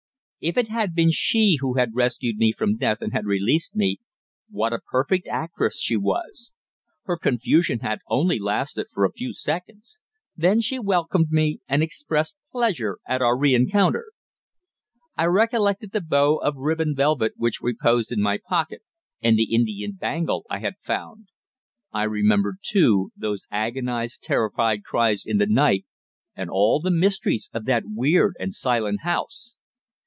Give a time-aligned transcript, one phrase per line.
[0.43, 3.99] If it had been she who had rescued me from death and had released me,
[4.49, 6.55] what a perfect actress she was.
[7.03, 9.99] Her confusion had only lasted for a few seconds.
[10.35, 14.13] Then she had welcomed me, and expressed pleasure at our re encounter.
[15.15, 18.81] I recollected the bow of ribbon velvet which reposed in my pocket,
[19.21, 21.27] and the Indian bangle I had found.
[21.91, 25.85] I remembered, too, those agonized, terrified cries in the night
[26.35, 29.55] and all the mysteries of that weird and silent house!